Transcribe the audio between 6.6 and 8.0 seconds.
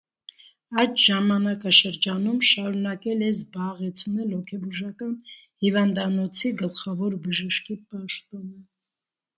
գլխավոր բժշկի